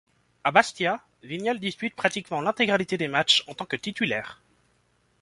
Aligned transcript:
À 0.43 0.49
Bastia, 0.49 0.99
Vignal 1.21 1.59
dispute 1.59 1.95
pratiquement 1.95 2.41
l'intégralité 2.41 2.97
des 2.97 3.07
matches 3.07 3.43
en 3.45 3.53
tant 3.53 3.65
que 3.67 3.75
titulaire. 3.75 4.41